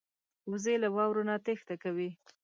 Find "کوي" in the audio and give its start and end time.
1.83-2.09